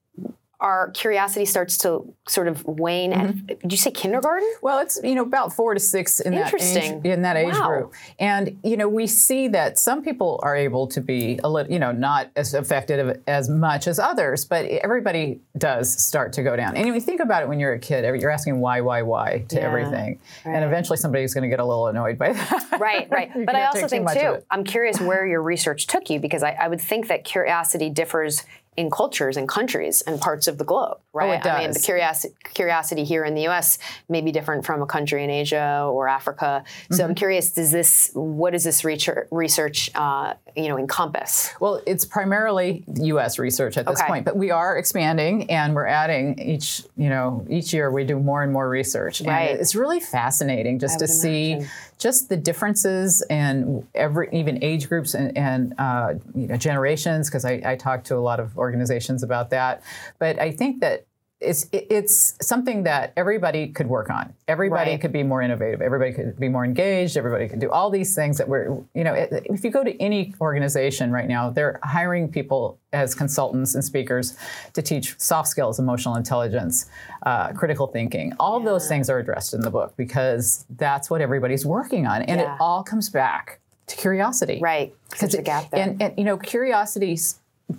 our 0.63 0.89
curiosity 0.91 1.43
starts 1.45 1.77
to 1.79 2.11
sort 2.27 2.47
of 2.47 2.65
wane 2.65 3.11
Mm-hmm. 3.11 3.49
at, 3.49 3.59
did 3.59 3.71
you 3.71 3.77
say 3.77 3.91
kindergarten? 3.91 4.49
Well, 4.61 4.79
it's 4.79 4.97
you 5.03 5.13
know 5.13 5.23
about 5.23 5.53
four 5.53 5.73
to 5.73 5.79
six 5.79 6.21
in 6.21 6.33
that 6.35 6.53
age, 6.59 7.05
in 7.05 7.21
that 7.23 7.35
age 7.35 7.53
Wow. 7.53 7.67
group, 7.67 7.93
and 8.17 8.57
you 8.63 8.77
know 8.77 8.87
we 8.87 9.05
see 9.05 9.49
that 9.49 9.77
some 9.77 10.01
people 10.01 10.39
are 10.41 10.55
able 10.55 10.87
to 10.87 11.01
be 11.01 11.39
a 11.43 11.49
little, 11.49 11.71
you 11.71 11.79
know, 11.79 11.91
not 11.91 12.31
as 12.37 12.53
affected 12.53 13.21
as 13.27 13.49
much 13.49 13.87
as 13.87 13.99
others, 13.99 14.45
but 14.45 14.65
everybody 14.65 15.41
does 15.57 15.93
start 16.01 16.31
to 16.33 16.43
go 16.43 16.55
down. 16.55 16.75
And 16.77 16.87
you 16.87 16.99
think 17.01 17.19
about 17.19 17.43
it 17.43 17.49
when 17.49 17.59
you're 17.59 17.73
a 17.73 17.79
kid, 17.79 18.05
you're 18.21 18.31
asking 18.31 18.59
why, 18.61 18.79
why, 18.81 19.01
why 19.01 19.43
to 19.49 19.57
Yeah. 19.57 19.67
everything, 19.67 20.19
and 20.45 20.63
eventually 20.63 20.97
somebody's 20.97 21.33
going 21.33 21.43
to 21.43 21.49
get 21.49 21.59
a 21.59 21.65
little 21.65 21.87
annoyed 21.87 22.17
by 22.17 22.31
that. 22.33 22.77
Right, 22.79 23.07
right. 23.11 23.29
But 23.45 23.55
I 23.55 23.65
also 23.65 23.87
think 23.89 24.09
too. 24.11 24.37
I'm 24.49 24.63
curious 24.63 24.99
where 25.01 25.25
your 25.27 25.41
research 25.41 25.87
took 25.87 26.09
you 26.09 26.19
because 26.21 26.41
I, 26.41 26.51
I 26.51 26.67
would 26.69 26.79
think 26.81 27.09
that 27.09 27.25
curiosity 27.25 27.89
differs 27.89 28.43
in 28.75 28.89
cultures 28.89 29.37
and 29.37 29.47
countries 29.47 30.01
and 30.01 30.19
parts 30.19 30.47
of 30.47 30.57
the 30.57 30.63
globe, 30.63 30.97
right? 31.13 31.39
Oh, 31.45 31.49
I 31.49 31.61
mean, 31.61 31.71
the 31.73 31.79
curiosity, 31.79 32.33
curiosity 32.53 33.03
here 33.03 33.23
in 33.23 33.35
the 33.35 33.43
U.S. 33.43 33.77
may 34.09 34.21
be 34.21 34.31
different 34.31 34.65
from 34.65 34.81
a 34.81 34.85
country 34.85 35.23
in 35.23 35.29
Asia 35.29 35.87
or 35.91 36.07
Africa. 36.07 36.63
So 36.89 36.95
Mm-hmm. 37.03 37.09
I'm 37.09 37.15
curious, 37.15 37.51
does 37.51 37.71
this, 37.71 38.11
what 38.13 38.51
does 38.53 38.63
this 38.63 38.83
research, 38.83 39.27
research 39.31 39.89
uh, 39.95 40.33
you 40.55 40.67
know, 40.69 40.77
encompass? 40.77 41.51
Well, 41.59 41.81
it's 41.85 42.05
primarily 42.05 42.83
U.S. 43.01 43.37
research 43.39 43.77
at 43.77 43.85
this 43.85 43.99
Okay. 43.99 44.07
point, 44.07 44.25
but 44.25 44.35
we 44.37 44.49
are 44.51 44.77
expanding 44.77 45.49
and 45.51 45.75
we're 45.75 45.87
adding 45.87 46.39
each, 46.39 46.83
you 46.97 47.09
know, 47.09 47.45
each 47.49 47.73
year 47.73 47.91
we 47.91 48.03
do 48.05 48.17
more 48.19 48.41
and 48.43 48.51
more 48.51 48.67
research. 48.69 49.19
And 49.19 49.29
Right. 49.29 49.51
it's 49.51 49.75
really 49.75 49.99
fascinating 49.99 50.79
just 50.79 50.99
to 50.99 51.03
would 51.03 51.09
see 51.09 51.51
imagine. 51.53 51.69
Just 52.03 52.27
the 52.27 52.35
differences 52.35 53.21
and 53.29 53.87
every 53.95 54.27
even 54.33 54.61
age 54.61 54.89
groups 54.89 55.13
and, 55.13 55.35
and 55.37 55.73
uh, 55.77 56.13
you 56.35 56.47
know 56.47 56.57
generations 56.57 57.29
because 57.29 57.45
I, 57.45 57.61
I 57.65 57.75
talk 57.77 58.03
to 58.05 58.17
a 58.17 58.19
lot 58.19 58.41
of 58.41 58.57
organizations 58.57 59.23
about 59.23 59.49
that. 59.51 59.81
But 60.19 60.37
I 60.37 60.51
think 60.51 60.81
that 60.81 61.05
it's 61.43 61.67
it's 61.71 62.35
something 62.41 62.83
that 62.83 63.11
everybody 63.17 63.67
could 63.67 63.87
work 63.87 64.09
on. 64.09 64.33
Everybody 64.47 64.91
Right. 64.91 65.01
could 65.01 65.11
be 65.11 65.23
more 65.23 65.41
innovative. 65.41 65.81
Everybody 65.81 66.13
could 66.13 66.39
be 66.39 66.49
more 66.49 66.63
engaged. 66.65 67.17
Everybody 67.17 67.47
could 67.47 67.59
do 67.59 67.69
all 67.69 67.89
these 67.89 68.15
things 68.15 68.37
that 68.37 68.47
we're 68.47 68.75
you 68.93 69.03
know. 69.03 69.13
If 69.13 69.63
you 69.63 69.69
go 69.69 69.83
to 69.83 70.01
any 70.01 70.33
organization 70.41 71.11
right 71.11 71.27
now, 71.27 71.49
they're 71.49 71.79
hiring 71.83 72.29
people 72.29 72.79
as 72.93 73.13
consultants 73.13 73.75
and 73.75 73.83
speakers 73.83 74.37
to 74.73 74.81
teach 74.81 75.19
soft 75.19 75.47
skills, 75.49 75.79
emotional 75.79 76.15
intelligence, 76.15 76.85
uh, 77.25 77.51
critical 77.53 77.87
thinking. 77.87 78.33
All 78.39 78.55
of 78.55 78.63
those 78.63 78.87
things 78.87 79.09
are 79.09 79.19
addressed 79.19 79.53
in 79.53 79.61
the 79.61 79.71
book 79.71 79.93
because 79.97 80.65
that's 80.77 81.09
what 81.09 81.19
everybody's 81.21 81.65
working 81.65 82.07
on, 82.07 82.21
and 82.23 82.39
Yeah. 82.39 82.53
it 82.55 82.57
all 82.61 82.83
comes 82.83 83.09
back 83.09 83.59
to 83.87 83.95
curiosity. 83.97 84.59
Right. 84.61 84.93
because 85.11 85.35
a 85.35 85.39
it- 85.39 85.45
gap 85.45 85.69
there. 85.71 85.81
And, 85.83 86.01
and 86.01 86.13
you 86.17 86.23
know, 86.23 86.37
curiosity 86.37 87.17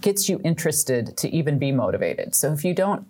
gets 0.00 0.28
you 0.28 0.40
interested 0.44 1.16
to 1.16 1.28
even 1.34 1.58
be 1.58 1.70
motivated. 1.72 2.34
So 2.34 2.52
if 2.52 2.64
you 2.64 2.74
don't, 2.74 3.06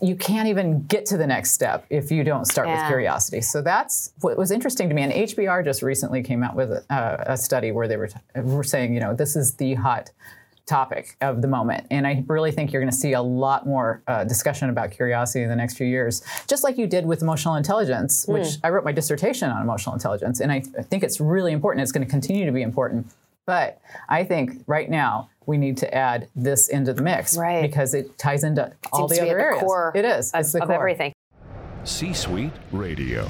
you 0.00 0.16
can't 0.16 0.48
even 0.48 0.84
get 0.86 1.06
to 1.06 1.16
the 1.16 1.26
next 1.26 1.52
step 1.52 1.84
if 1.90 2.10
you 2.10 2.24
don't 2.24 2.44
start 2.44 2.68
with 2.68 2.86
curiosity. 2.86 3.40
So 3.40 3.62
that's 3.62 4.12
what 4.20 4.36
was 4.36 4.50
interesting 4.50 4.88
to 4.88 4.94
me. 4.94 5.02
And 5.02 5.12
HBR 5.12 5.64
just 5.64 5.82
recently 5.82 6.22
came 6.22 6.42
out 6.42 6.54
with 6.54 6.70
a, 6.70 6.84
a 7.26 7.36
study 7.36 7.72
where 7.72 7.88
they 7.88 7.96
were, 7.96 8.08
t- 8.08 8.18
were 8.36 8.64
saying, 8.64 8.94
you 8.94 9.00
know, 9.00 9.14
this 9.14 9.36
is 9.36 9.54
the 9.54 9.74
hot 9.74 10.10
topic 10.66 11.16
of 11.20 11.42
the 11.42 11.48
moment. 11.48 11.86
And 11.90 12.06
I 12.06 12.22
really 12.28 12.52
think 12.52 12.72
you're 12.72 12.82
going 12.82 12.90
to 12.90 12.96
see 12.96 13.14
a 13.14 13.22
lot 13.22 13.66
more 13.66 14.02
uh, 14.06 14.24
discussion 14.24 14.68
about 14.68 14.90
curiosity 14.90 15.42
in 15.42 15.48
the 15.48 15.56
next 15.56 15.76
few 15.76 15.86
years, 15.86 16.22
just 16.46 16.62
like 16.62 16.78
you 16.78 16.86
did 16.86 17.06
with 17.06 17.22
emotional 17.22 17.56
intelligence, 17.56 18.26
which 18.28 18.56
I 18.62 18.68
wrote 18.68 18.84
my 18.84 18.92
dissertation 18.92 19.50
on 19.50 19.62
emotional 19.62 19.94
intelligence. 19.94 20.40
And 20.40 20.52
I, 20.52 20.62
I 20.78 20.82
think 20.82 21.02
it's 21.02 21.20
really 21.20 21.52
important. 21.52 21.82
It's 21.82 21.92
going 21.92 22.06
to 22.06 22.10
continue 22.10 22.44
to 22.46 22.52
be 22.52 22.62
important. 22.62 23.06
But 23.48 23.80
I 24.10 24.24
think 24.24 24.62
right 24.66 24.90
now 24.90 25.30
we 25.46 25.56
need 25.56 25.78
to 25.78 25.94
add 25.94 26.28
this 26.36 26.68
into 26.68 26.92
the 26.92 27.00
mix 27.00 27.34
Right. 27.34 27.62
because 27.62 27.94
it 27.94 28.18
ties 28.18 28.44
into 28.44 28.70
all 28.92 29.08
the 29.08 29.22
other 29.22 29.30
at 29.30 29.36
the 29.38 29.42
areas. 29.42 29.62
core 29.62 29.92
it 29.94 30.04
is. 30.04 30.30
of, 30.32 30.40
it's 30.40 30.52
the 30.52 30.60
of 30.62 30.68
core. 30.68 30.76
everything. 30.76 31.14
C 31.84 32.12
Suite 32.12 32.52
Radio. 32.72 33.26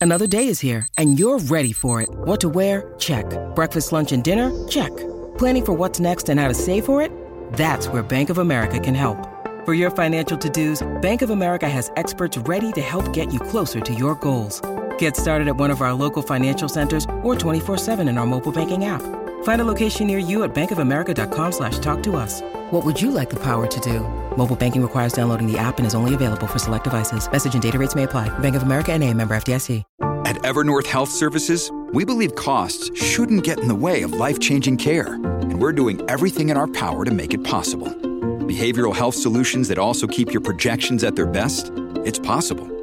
Another 0.00 0.26
day 0.26 0.48
is 0.48 0.58
here, 0.58 0.88
and 0.98 1.16
you're 1.16 1.38
ready 1.38 1.72
for 1.72 2.02
it. 2.02 2.08
What 2.24 2.40
to 2.40 2.48
wear? 2.48 2.92
Check. 2.98 3.24
Breakfast, 3.54 3.92
lunch, 3.92 4.10
and 4.10 4.24
dinner? 4.24 4.50
Check. 4.66 4.90
Planning 5.38 5.64
for 5.64 5.72
what's 5.74 6.00
next 6.00 6.28
and 6.28 6.40
how 6.40 6.48
to 6.48 6.54
save 6.54 6.84
for 6.84 7.00
it? 7.00 7.12
That's 7.52 7.86
where 7.86 8.02
Bank 8.02 8.30
of 8.30 8.38
America 8.38 8.80
can 8.80 8.96
help. 8.96 9.16
For 9.64 9.74
your 9.74 9.92
financial 9.92 10.36
to-dos, 10.36 10.82
Bank 11.00 11.22
of 11.22 11.30
America 11.30 11.68
has 11.68 11.92
experts 11.96 12.36
ready 12.36 12.72
to 12.72 12.80
help 12.82 13.12
get 13.12 13.32
you 13.32 13.38
closer 13.38 13.80
to 13.80 13.94
your 13.94 14.16
goals. 14.16 14.60
Get 14.98 15.16
started 15.16 15.48
at 15.48 15.56
one 15.56 15.70
of 15.70 15.80
our 15.80 15.94
local 15.94 16.20
financial 16.20 16.68
centers 16.68 17.04
or 17.22 17.34
24-7 17.34 18.06
in 18.06 18.18
our 18.18 18.26
mobile 18.26 18.52
banking 18.52 18.84
app. 18.84 19.00
Find 19.44 19.60
a 19.60 19.64
location 19.64 20.06
near 20.06 20.18
you 20.18 20.44
at 20.44 20.54
bankofamerica.com 20.54 21.52
slash 21.52 21.78
talk 21.78 22.02
to 22.02 22.16
us. 22.16 22.42
What 22.70 22.84
would 22.84 23.00
you 23.00 23.10
like 23.10 23.30
the 23.30 23.40
power 23.40 23.66
to 23.66 23.80
do? 23.80 24.00
Mobile 24.36 24.56
banking 24.56 24.82
requires 24.82 25.14
downloading 25.14 25.50
the 25.50 25.56
app 25.56 25.78
and 25.78 25.86
is 25.86 25.94
only 25.94 26.12
available 26.12 26.46
for 26.46 26.58
select 26.58 26.84
devices. 26.84 27.30
Message 27.30 27.54
and 27.54 27.62
data 27.62 27.78
rates 27.78 27.94
may 27.94 28.02
apply. 28.02 28.28
Bank 28.40 28.56
of 28.56 28.62
America 28.62 28.92
and 28.92 29.02
a 29.02 29.14
member 29.14 29.34
FDIC. 29.34 29.82
At 30.26 30.36
Evernorth 30.36 30.86
Health 30.86 31.10
Services, 31.10 31.70
we 31.92 32.06
believe 32.06 32.34
costs 32.34 32.90
shouldn't 33.00 33.44
get 33.44 33.60
in 33.60 33.68
the 33.68 33.74
way 33.74 34.02
of 34.02 34.14
life 34.14 34.40
changing 34.40 34.78
care, 34.78 35.14
and 35.14 35.60
we're 35.60 35.72
doing 35.72 36.00
everything 36.08 36.48
in 36.48 36.56
our 36.56 36.66
power 36.66 37.04
to 37.04 37.10
make 37.10 37.34
it 37.34 37.44
possible. 37.44 37.88
Behavioral 37.88 38.94
health 38.94 39.14
solutions 39.14 39.68
that 39.68 39.78
also 39.78 40.06
keep 40.06 40.32
your 40.32 40.40
projections 40.40 41.04
at 41.04 41.14
their 41.14 41.26
best? 41.26 41.70
It's 42.06 42.18
possible. 42.18 42.73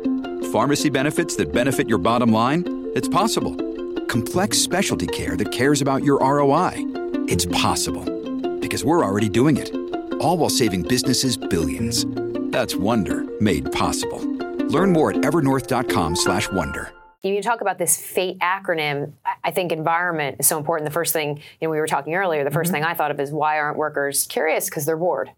Pharmacy 0.51 0.89
benefits 0.89 1.35
that 1.37 1.53
benefit 1.53 1.87
your 1.87 1.97
bottom 1.97 2.31
line? 2.31 2.89
It's 2.95 3.07
possible. 3.07 3.55
Complex 4.07 4.57
specialty 4.57 5.07
care 5.07 5.37
that 5.37 5.51
cares 5.51 5.81
about 5.81 6.03
your 6.03 6.19
ROI? 6.19 6.73
It's 7.29 7.45
possible. 7.45 8.03
Because 8.59 8.83
we're 8.83 9.05
already 9.05 9.29
doing 9.29 9.55
it. 9.57 9.73
All 10.19 10.37
while 10.37 10.49
saving 10.49 10.83
businesses 10.83 11.37
billions. 11.37 12.05
That's 12.51 12.75
Wonder 12.75 13.23
made 13.39 13.71
possible. 13.71 14.19
Learn 14.67 14.91
more 14.91 15.11
at 15.11 15.17
evernorth.com/wonder. 15.17 16.91
You 17.23 17.41
talk 17.41 17.61
about 17.61 17.77
this 17.77 17.95
FATE 17.97 18.39
acronym. 18.39 19.13
I- 19.25 19.29
I 19.43 19.51
think 19.51 19.71
environment 19.71 20.37
is 20.39 20.47
so 20.47 20.57
important. 20.57 20.87
The 20.89 20.93
first 20.93 21.13
thing, 21.13 21.37
you 21.59 21.67
know, 21.67 21.69
we 21.71 21.79
were 21.79 21.87
talking 21.87 22.15
earlier, 22.15 22.43
the 22.43 22.49
1st 22.49 22.67
Mm-hmm. 22.71 22.73
thing 22.73 22.83
I 22.83 22.93
thought 22.93 23.11
of 23.11 23.19
is 23.19 23.31
why 23.31 23.57
aren't 23.59 23.77
workers 23.77 24.25
curious? 24.27 24.65
Because 24.69 24.85
they're 24.85 24.97
bored. 24.97 25.31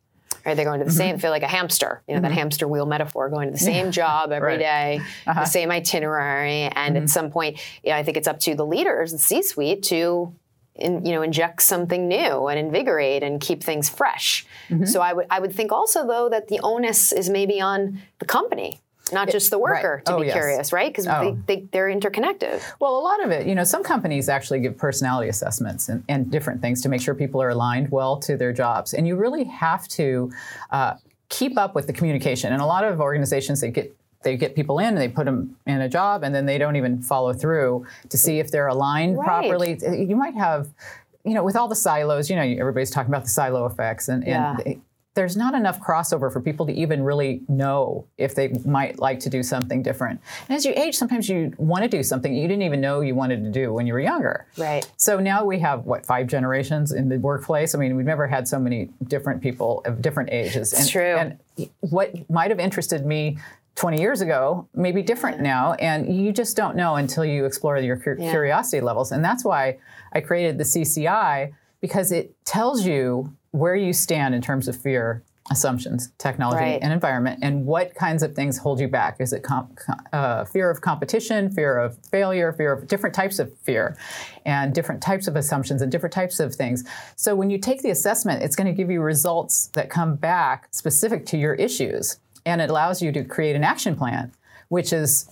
Right? 0.46 0.56
They're 0.56 0.66
going 0.66 0.80
to 0.80 0.86
the 0.86 0.92
Mm-hmm. 0.92 0.98
same, 0.98 1.18
feel 1.20 1.32
like 1.32 1.44
a 1.44 1.48
hamster, 1.48 2.02
you 2.08 2.16
know, 2.16 2.22
that 2.22 2.32
hamster 2.32 2.68
wheel 2.68 2.86
metaphor, 2.86 3.30
going 3.30 3.48
to 3.48 3.54
the 3.54 3.58
same 3.58 3.92
job 3.92 4.32
every 4.32 4.58
Right. 4.58 5.00
Uh-huh. 5.28 5.40
the 5.42 5.46
same 5.46 5.72
itinerary. 5.72 6.64
And 6.64 6.96
Mm-hmm. 6.96 7.04
at 7.04 7.10
some 7.10 7.32
point, 7.32 7.60
yeah, 7.84 7.96
I 7.98 8.04
think 8.04 8.18
it's 8.18 8.28
up 8.28 8.40
to 8.42 8.54
the 8.56 8.66
leaders, 8.66 9.12
the 9.14 9.18
C 9.18 9.42
suite, 9.42 9.84
to 9.84 10.34
in, 10.76 11.06
you 11.06 11.12
know, 11.14 11.22
inject 11.22 11.62
something 11.62 12.08
new 12.08 12.48
and 12.48 12.58
invigorate 12.60 13.22
and 13.22 13.40
keep 13.40 13.62
things 13.64 13.90
fresh. 13.90 14.46
Mm-hmm. 14.70 14.86
So 14.86 15.02
I 15.02 15.14
would 15.14 15.28
I 15.30 15.40
would 15.40 15.54
think 15.54 15.72
also 15.72 16.06
though 16.08 16.30
that 16.30 16.48
the 16.48 16.60
onus 16.64 17.12
is 17.12 17.30
maybe 17.30 17.62
on 17.62 18.00
the 18.20 18.26
company, 18.26 18.80
not 19.14 19.30
just 19.30 19.50
the 19.52 19.60
worker, 19.60 20.02
to 20.06 20.16
Oh, 20.16 20.20
be 20.20 20.28
yes. 20.28 20.34
curious, 20.36 20.74
right? 20.74 20.92
Because 20.92 21.08
Oh. 21.08 21.38
they, 21.48 21.56
they, 21.56 21.62
they're 21.72 21.90
interconnected. 21.90 22.62
Well, 22.80 22.98
a 22.98 23.04
lot 23.04 23.24
of 23.24 23.32
it, 23.32 23.48
you 23.48 23.56
know, 23.56 23.64
some 23.64 23.84
companies 23.84 24.30
actually 24.30 24.60
give 24.60 24.78
personality 24.78 25.30
assessments 25.30 25.90
and, 25.90 26.04
and 26.10 26.30
different 26.32 26.62
things 26.62 26.82
to 26.82 26.90
make 26.90 27.02
sure 27.02 27.14
people 27.16 27.42
are 27.42 27.50
aligned 27.50 27.92
well 27.92 28.18
to 28.22 28.36
their 28.38 28.52
jobs. 28.54 28.94
And 28.94 29.08
you 29.08 29.16
really 29.16 29.44
have 29.46 29.88
to 29.90 30.32
uh, 30.72 30.96
keep 31.30 31.58
up 31.58 31.76
with 31.76 31.88
the 31.88 31.94
communication. 31.94 32.52
And 32.54 32.62
a 32.62 32.66
lot 32.66 32.84
of 32.84 33.00
organizations, 33.00 33.62
they 33.62 33.72
get 33.72 33.96
they 34.24 34.38
get 34.38 34.56
people 34.56 34.80
in 34.80 34.86
and 34.88 34.98
they 34.98 35.10
put 35.10 35.26
them 35.26 35.58
in 35.68 35.82
a 35.82 35.90
job 35.90 36.24
and 36.24 36.34
then 36.34 36.46
they 36.46 36.58
don't 36.58 36.78
even 36.78 37.02
follow 37.02 37.34
through 37.34 37.86
to 38.08 38.18
see 38.18 38.40
if 38.40 38.52
they're 38.52 38.68
aligned 38.70 39.18
Right. 39.18 39.26
properly. 39.26 39.78
You 40.08 40.16
might 40.16 40.34
have, 40.36 40.70
you 41.26 41.34
know, 41.34 41.44
with 41.44 41.58
all 41.58 41.68
the 41.68 41.76
silos, 41.76 42.30
you 42.30 42.38
know, 42.38 42.42
everybody's 42.42 42.90
talking 42.90 43.12
about 43.12 43.24
the 43.26 43.30
silo 43.30 43.66
effects 43.66 44.08
and, 44.08 44.24
Yeah. 44.26 44.56
and 44.66 44.82
there's 45.16 45.38
not 45.38 45.54
enough 45.54 45.80
crossover 45.80 46.32
for 46.32 46.42
people 46.42 46.66
to 46.66 46.74
even 46.74 47.04
really 47.04 47.42
know 47.48 48.06
if 48.18 48.34
they 48.34 48.50
might 48.66 48.98
like 49.00 49.20
to 49.20 49.30
do 49.30 49.44
something 49.44 49.84
different. 49.84 50.20
And 50.48 50.58
as 50.58 50.66
you 50.66 50.74
age, 50.76 50.96
sometimes 50.96 51.30
you 51.30 51.54
want 51.58 51.84
to 51.84 51.88
do 51.88 52.02
something 52.02 52.34
you 52.34 52.48
didn't 52.48 52.64
even 52.64 52.82
know 52.82 53.02
you 53.02 53.14
wanted 53.14 53.44
to 53.44 53.52
do 53.52 53.72
when 53.74 53.86
you 53.86 53.94
were 53.94 54.00
younger. 54.00 54.48
Right. 54.58 54.90
So 54.98 55.20
now 55.20 55.46
we 55.46 55.60
have 55.60 55.86
what 55.86 56.06
five 56.06 56.28
generations 56.28 56.92
in 56.92 57.10
the 57.10 57.20
workplace. 57.20 57.76
I 57.76 57.78
mean, 57.78 57.96
we've 57.96 58.06
never 58.06 58.28
had 58.28 58.48
so 58.48 58.58
many 58.58 58.90
different 59.08 59.42
people 59.42 59.82
of 59.86 60.02
different 60.02 60.32
ages. 60.32 60.74
It's 60.74 60.82
and, 60.82 60.90
true. 60.90 61.04
And 61.16 61.70
what 61.82 62.30
might 62.30 62.50
have 62.50 62.60
interested 62.60 63.06
me 63.06 63.38
20 63.76 64.00
years 64.00 64.22
ago 64.22 64.68
may 64.74 64.92
be 64.92 65.02
different 65.02 65.42
now, 65.42 65.74
and 65.74 66.16
you 66.16 66.32
just 66.32 66.56
don't 66.56 66.76
know 66.76 66.96
until 66.96 67.26
you 67.26 67.46
explore 67.46 67.78
your 67.78 67.98
cur- 67.98 68.18
Yeah. 68.20 68.30
curiosity 68.30 68.82
levels. 68.82 69.12
And 69.12 69.24
that's 69.24 69.44
why 69.44 69.78
I 70.12 70.22
created 70.22 70.58
the 70.58 70.64
CCI 70.64 71.54
because 71.82 72.12
it 72.12 72.34
tells 72.46 72.86
you 72.86 73.34
where 73.54 73.76
you 73.76 73.94
stand 73.94 74.34
in 74.36 74.42
terms 74.42 74.68
of 74.68 74.76
fear 74.76 75.24
assumptions, 75.52 76.10
technology, 76.18 76.58
Right. 76.64 76.80
and 76.82 76.92
environment, 76.94 77.40
and 77.44 77.66
what 77.66 77.94
kinds 77.96 78.24
of 78.24 78.34
things 78.34 78.58
hold 78.58 78.80
you 78.80 78.88
back. 78.88 79.18
Is 79.20 79.34
it 79.34 79.44
com- 79.44 79.70
com- 79.76 80.00
uh, 80.14 80.46
fear 80.46 80.70
of 80.70 80.80
competition, 80.82 81.52
fear 81.52 81.78
of 81.78 81.98
failure, 82.12 82.54
fear 82.54 82.72
of 82.72 82.88
different 82.88 83.14
types 83.14 83.40
of 83.40 83.56
fear, 83.60 83.96
and 84.46 84.74
different 84.74 85.02
types 85.04 85.28
of 85.28 85.36
assumptions 85.36 85.82
and 85.82 85.92
different 85.92 86.14
types 86.14 86.40
of 86.40 86.56
things? 86.56 86.86
So 87.18 87.36
when 87.36 87.50
you 87.50 87.58
take 87.58 87.82
the 87.82 87.90
assessment, 87.92 88.42
it's 88.42 88.56
going 88.56 88.68
to 88.68 88.74
give 88.74 88.90
you 88.90 89.02
results 89.02 89.68
that 89.74 89.90
come 89.90 90.16
back 90.16 90.70
specific 90.72 91.26
to 91.28 91.38
your 91.38 91.54
issues, 91.56 92.18
and 92.46 92.62
it 92.62 92.70
allows 92.70 93.02
you 93.02 93.12
to 93.12 93.24
create 93.24 93.56
an 93.58 93.66
action 93.66 93.96
plan, 93.98 94.32
which 94.70 94.94
is 94.94 95.30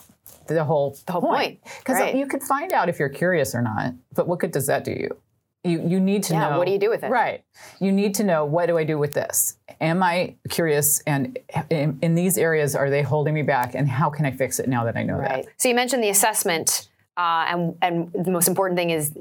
the 0.48 0.66
whole 0.66 0.98
the 1.06 1.14
whole 1.14 1.22
point, 1.22 1.60
Because 1.80 2.00
right. 2.00 2.16
you 2.16 2.28
could 2.28 2.44
find 2.44 2.74
out 2.74 2.90
if 2.90 3.00
you're 3.00 3.08
curious 3.10 3.56
or 3.56 3.62
not, 3.62 3.94
but 4.14 4.28
what 4.28 4.40
good 4.40 4.52
does 4.52 4.68
that 4.68 4.84
do 4.84 4.92
you? 4.92 5.16
You, 5.64 5.88
you 5.88 6.00
need 6.00 6.24
to 6.24 6.34
Yeah, 6.34 6.50
know 6.50 6.58
what 6.58 6.66
do 6.66 6.74
you 6.74 6.80
do 6.80 6.90
with 6.90 7.04
it? 7.04 7.12
Right. 7.12 7.44
You 7.80 7.92
need 7.92 8.16
to 8.16 8.24
know 8.24 8.46
what 8.46 8.66
do 8.66 8.78
I 8.78 8.84
do 8.84 8.98
with 8.98 9.14
this? 9.14 9.58
Am 9.80 10.02
I 10.02 10.36
curious? 10.50 11.02
And 11.06 11.38
in, 11.70 12.00
in 12.02 12.16
these 12.16 12.38
areas, 12.38 12.76
are 12.76 12.90
they 12.90 13.04
holding 13.04 13.34
me 13.36 13.44
back? 13.44 13.76
And 13.76 13.88
how 13.88 14.10
can 14.10 14.26
I 14.26 14.32
fix 14.32 14.60
it 14.60 14.68
now 14.68 14.86
that 14.86 14.96
I 14.98 15.04
know 15.04 15.18
that? 15.18 15.30
Right. 15.30 15.46
that? 15.46 15.54
So 15.62 15.70
you 15.70 15.76
mentioned 15.76 16.04
the 16.04 16.10
assessment, 16.10 16.90
uh, 17.18 17.46
and 17.48 17.76
and 17.82 18.12
the 18.14 18.32
most 18.32 18.48
important 18.48 18.78
thing 18.78 18.90
is 18.90 19.16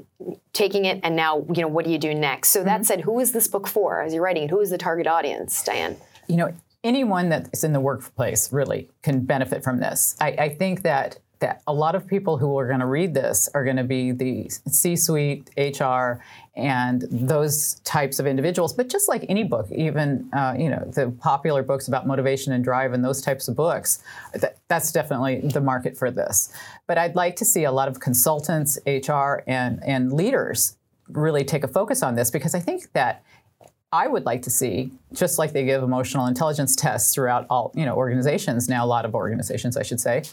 taking 0.53 0.85
it, 0.85 0.99
and 1.03 1.15
now 1.15 1.45
you 1.53 1.61
know 1.61 1.67
what 1.67 1.85
do 1.85 1.91
you 1.91 1.99
do 1.99 2.13
next. 2.15 2.49
So 2.49 2.59
Mm-hmm. 2.61 2.67
that 2.69 2.85
said, 2.85 3.01
who 3.01 3.19
is 3.19 3.33
this 3.33 3.47
book 3.47 3.67
for? 3.67 4.01
As 4.01 4.13
you're 4.13 4.23
writing 4.23 4.43
it, 4.43 4.49
who 4.49 4.59
is 4.61 4.71
the 4.71 4.77
target 4.79 5.05
audience, 5.07 5.63
Diane? 5.63 5.97
You 6.27 6.37
know, 6.37 6.53
anyone 6.83 7.29
that's 7.29 7.63
in 7.63 7.73
the 7.73 7.79
workplace 7.79 8.51
really 8.51 8.89
can 9.03 9.25
benefit 9.25 9.63
from 9.63 9.79
this. 9.79 10.15
I, 10.19 10.29
I 10.29 10.49
think 10.49 10.81
that 10.83 11.19
that 11.41 11.61
a 11.67 11.73
lot 11.73 11.95
of 11.95 12.07
people 12.07 12.37
who 12.37 12.57
are 12.57 12.67
going 12.67 12.79
to 12.79 12.85
read 12.85 13.13
this 13.13 13.49
are 13.53 13.63
going 13.63 13.75
to 13.75 13.83
be 13.83 14.11
the 14.11 14.49
C-suite, 14.67 15.49
HR, 15.57 16.23
and 16.55 17.01
those 17.11 17.75
types 17.83 18.19
of 18.19 18.27
individuals. 18.27 18.73
But 18.73 18.89
just 18.89 19.09
like 19.09 19.25
any 19.27 19.43
book, 19.43 19.67
even 19.71 20.29
uh, 20.33 20.55
you 20.57 20.69
know 20.69 20.83
the 20.93 21.11
popular 21.19 21.63
books 21.63 21.87
about 21.87 22.07
motivation 22.07 22.53
and 22.53 22.63
drive 22.63 22.93
and 22.93 23.03
those 23.03 23.21
types 23.21 23.47
of 23.47 23.55
books, 23.55 24.03
that, 24.33 24.57
that's 24.67 24.91
definitely 24.91 25.41
the 25.49 25.61
market 25.61 25.97
for 25.97 26.11
this. 26.11 26.53
But 26.87 26.97
I'd 26.97 27.15
like 27.15 27.35
to 27.37 27.45
see 27.45 27.63
a 27.63 27.71
lot 27.71 27.87
of 27.87 27.99
consultants, 27.99 28.79
HR, 28.85 29.43
and 29.47 29.83
and 29.83 30.13
leaders 30.13 30.77
really 31.09 31.43
take 31.43 31.63
a 31.63 31.67
focus 31.67 32.03
on 32.03 32.15
this 32.15 32.31
because 32.31 32.55
I 32.55 32.59
think 32.59 32.93
that 32.93 33.23
I 33.93 34.07
would 34.07 34.25
like 34.25 34.43
to 34.43 34.49
see, 34.49 34.91
just 35.11 35.37
like 35.37 35.51
they 35.51 35.65
give 35.65 35.83
emotional 35.83 36.27
intelligence 36.27 36.75
tests 36.75 37.13
throughout 37.13 37.45
all 37.49 37.71
you 37.75 37.85
know 37.85 37.95
organizations 37.95 38.69
now, 38.69 38.85
a 38.85 38.87
lot 38.87 39.05
of 39.05 39.15
organizations, 39.15 39.75
I 39.75 39.83
should 39.83 39.99
say, 39.99 40.23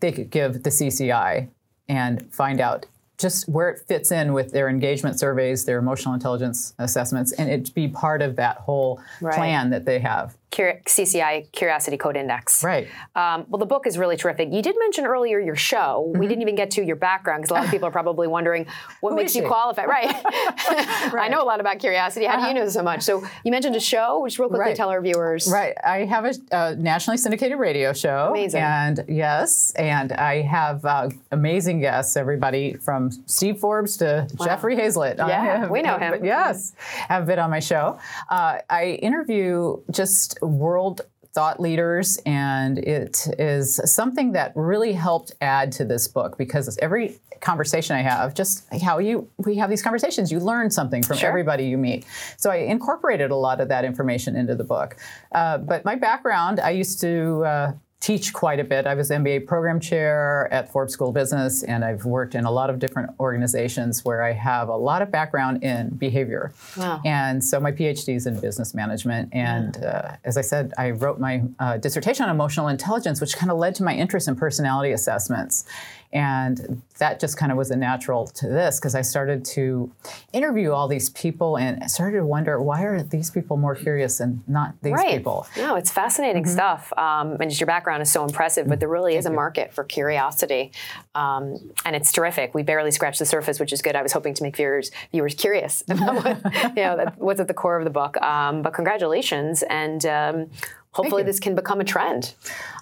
they 0.00 0.12
could 0.12 0.30
give 0.30 0.62
the 0.62 0.70
CCI 0.70 1.48
and 1.88 2.32
find 2.32 2.60
out 2.60 2.86
just 3.18 3.48
where 3.48 3.68
it 3.68 3.80
fits 3.86 4.10
in 4.10 4.32
with 4.32 4.50
their 4.52 4.68
engagement 4.68 5.18
surveys, 5.20 5.66
their 5.66 5.78
emotional 5.78 6.14
intelligence 6.14 6.72
assessments, 6.78 7.32
and 7.32 7.50
it 7.50 7.74
be 7.74 7.86
part 7.86 8.22
of 8.22 8.36
that 8.36 8.56
whole 8.58 8.98
Right. 9.20 9.34
plan 9.34 9.70
that 9.70 9.84
they 9.84 9.98
have. 9.98 10.34
CCI 10.50 11.50
Curiosity 11.52 11.96
Code 11.96 12.16
Index. 12.16 12.62
Right. 12.64 12.88
Um, 13.14 13.46
well, 13.48 13.58
the 13.58 13.66
book 13.66 13.86
is 13.86 13.96
really 13.98 14.16
terrific. 14.16 14.52
You 14.52 14.62
did 14.62 14.76
mention 14.78 15.06
earlier 15.06 15.38
your 15.38 15.56
show. 15.56 16.12
We 16.16 16.26
didn't 16.26 16.42
even 16.42 16.54
get 16.56 16.70
to 16.72 16.82
your 16.84 16.96
background 16.96 17.42
because 17.42 17.50
a 17.50 17.54
lot 17.54 17.64
of 17.64 17.70
people 17.70 17.86
are 17.88 17.92
probably 17.92 18.26
wondering 18.28 18.66
what 19.00 19.10
Mm-hmm. 19.10 19.16
Who 19.16 19.22
makes 19.22 19.34
you 19.34 19.46
qualify. 19.46 19.84
Right. 19.86 20.08
I 20.24 21.28
know 21.30 21.42
a 21.42 21.44
lot 21.44 21.60
about 21.60 21.78
curiosity. 21.78 22.26
How 22.26 22.40
do 22.40 22.46
you 22.48 22.54
know 22.54 22.68
so 22.68 22.82
much? 22.82 23.02
So 23.02 23.22
you 23.44 23.50
mentioned 23.50 23.74
a 23.76 23.80
show, 23.80 24.20
which 24.20 24.38
real 24.38 24.48
quickly 24.48 24.60
Uh-huh. 24.62 24.68
Right. 24.70 24.76
tell 24.76 24.88
our 24.90 25.00
viewers. 25.00 25.48
Right. 25.50 25.74
I 25.84 26.04
have 26.04 26.24
a, 26.24 26.34
a 26.52 26.76
nationally 26.76 27.16
syndicated 27.16 27.58
radio 27.58 27.92
show. 27.92 28.28
Amazing. 28.30 28.60
And 28.60 29.04
yes, 29.08 29.72
and 29.76 30.12
I 30.12 30.42
have 30.42 30.84
uh, 30.84 31.08
amazing 31.32 31.80
guests, 31.80 32.16
everybody 32.16 32.74
from 32.74 33.10
Steve 33.26 33.58
Forbes 33.58 33.96
to 33.98 34.28
Jeffrey 34.44 34.76
Hayzlett. 34.76 35.16
Yeah, 35.18 35.42
have- 35.60 35.70
we 35.70 35.82
know 35.82 35.98
him. 35.98 36.24
Yes, 36.24 36.72
have 37.08 37.26
been 37.26 37.38
on 37.38 37.50
my 37.50 37.60
show. 37.60 37.98
Uh, 38.28 38.58
I 38.68 38.98
interview 39.02 39.78
just 39.90 40.38
world 40.42 41.02
thought 41.32 41.60
leaders, 41.60 42.18
and 42.26 42.78
it 42.78 43.28
is 43.38 43.80
something 43.84 44.32
that 44.32 44.52
really 44.56 44.92
helped 44.92 45.32
add 45.40 45.70
to 45.72 45.84
this 45.84 46.08
book 46.08 46.36
because 46.36 46.76
every 46.78 47.18
conversation 47.40 47.94
I 47.96 48.02
have, 48.02 48.34
just 48.34 48.66
how 48.82 48.98
you 48.98 49.28
we 49.38 49.54
have 49.56 49.70
these 49.70 49.82
conversations, 49.82 50.32
you 50.32 50.40
learn 50.40 50.70
something 50.70 51.02
from 51.02 51.18
Sure. 51.18 51.28
everybody 51.28 51.64
you 51.66 51.78
meet. 51.78 52.04
So 52.36 52.50
I 52.50 52.56
incorporated 52.56 53.30
a 53.30 53.36
lot 53.36 53.60
of 53.60 53.68
that 53.68 53.84
information 53.84 54.36
into 54.36 54.54
the 54.54 54.64
book. 54.64 54.96
Uh, 55.32 55.58
but 55.58 55.84
my 55.84 55.94
background, 55.94 56.60
I 56.60 56.70
used 56.70 57.00
to. 57.00 57.44
Uh, 57.44 57.72
teach 58.00 58.32
quite 58.32 58.58
a 58.58 58.64
bit. 58.64 58.86
I 58.86 58.94
was 58.94 59.10
MBA 59.10 59.46
program 59.46 59.78
chair 59.78 60.48
at 60.50 60.72
Forbes 60.72 60.94
School 60.94 61.08
of 61.08 61.14
Business, 61.14 61.62
and 61.62 61.84
I've 61.84 62.06
worked 62.06 62.34
in 62.34 62.46
a 62.46 62.50
lot 62.50 62.70
of 62.70 62.78
different 62.78 63.10
organizations 63.20 64.06
where 64.06 64.22
I 64.22 64.32
have 64.32 64.70
a 64.70 64.76
lot 64.76 65.02
of 65.02 65.10
background 65.10 65.62
in 65.62 65.90
behavior. 65.90 66.52
Wow. 66.78 67.02
And 67.04 67.44
so 67.44 67.60
my 67.60 67.72
PhD 67.72 68.16
is 68.16 68.26
in 68.26 68.40
business 68.40 68.74
management. 68.74 69.28
And 69.32 69.76
uh, 69.84 70.16
as 70.24 70.38
I 70.38 70.40
said, 70.40 70.72
I 70.78 70.92
wrote 70.92 71.20
my 71.20 71.42
uh, 71.58 71.76
dissertation 71.76 72.24
on 72.24 72.30
emotional 72.30 72.68
intelligence, 72.68 73.20
which 73.20 73.36
kind 73.36 73.52
of 73.52 73.58
led 73.58 73.74
to 73.76 73.82
my 73.82 73.94
interest 73.94 74.28
in 74.28 74.34
personality 74.34 74.92
assessments. 74.92 75.66
And 76.12 76.82
that 76.98 77.20
just 77.20 77.36
kind 77.36 77.52
of 77.52 77.58
was 77.58 77.70
a 77.70 77.76
natural 77.76 78.26
to 78.26 78.48
this 78.48 78.80
because 78.80 78.96
I 78.96 79.02
started 79.02 79.44
to 79.46 79.92
interview 80.32 80.72
all 80.72 80.88
these 80.88 81.10
people 81.10 81.56
and 81.56 81.88
started 81.88 82.18
to 82.18 82.26
wonder 82.26 82.60
why 82.60 82.82
are 82.82 83.02
these 83.02 83.30
people 83.30 83.56
more 83.56 83.76
curious 83.76 84.18
and 84.18 84.42
not 84.48 84.74
these 84.82 84.92
right. 84.94 85.18
people? 85.18 85.46
No, 85.56 85.76
it's 85.76 85.92
fascinating 85.92 86.42
mm-hmm. 86.42 86.52
stuff. 86.52 86.92
Um, 86.96 87.36
and 87.40 87.48
just 87.48 87.60
your 87.60 87.68
background 87.68 87.89
is 87.98 88.10
so 88.10 88.24
impressive, 88.24 88.68
but 88.68 88.80
there 88.80 88.88
really 88.88 89.16
is 89.16 89.26
a 89.26 89.30
market 89.30 89.72
for 89.72 89.84
curiosity. 89.84 90.72
Um, 91.14 91.72
and 91.84 91.96
it's 91.96 92.12
terrific. 92.12 92.54
We 92.54 92.62
barely 92.62 92.90
scratched 92.90 93.18
the 93.18 93.26
surface, 93.26 93.58
which 93.58 93.72
is 93.72 93.82
good. 93.82 93.96
I 93.96 94.02
was 94.02 94.12
hoping 94.12 94.34
to 94.34 94.42
make 94.42 94.56
viewers 94.56 94.90
viewers 95.12 95.34
curious 95.34 95.82
about 95.88 96.24
what, 96.24 96.76
you 96.76 96.82
know, 96.82 97.12
what's 97.16 97.40
at 97.40 97.48
the 97.48 97.54
core 97.54 97.78
of 97.78 97.84
the 97.84 97.90
book. 97.90 98.16
Um, 98.22 98.62
but 98.62 98.72
congratulations. 98.74 99.62
And 99.64 100.04
um, 100.06 100.50
hopefully 100.92 101.22
this 101.22 101.38
can 101.38 101.54
become 101.54 101.80
a 101.80 101.84
trend. 101.84 102.34